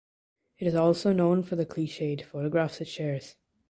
It 0.57 0.65
is 0.65 0.73
also 0.73 1.13
known 1.13 1.43
for 1.43 1.55
the 1.55 1.63
cliched 1.63 2.23
photographs 2.25 2.81
it 2.81 2.87
shares. 2.87 3.35